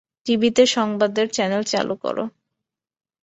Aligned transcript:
টিভিতে 0.25 0.63
সংবাদের 0.67 1.25
চ্যানেল 1.27 1.63
চালু 1.63 1.95
করো। 1.95 2.23